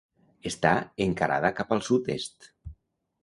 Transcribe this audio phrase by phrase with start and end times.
[0.49, 0.71] Està
[1.05, 2.49] encarada cap al sud-est.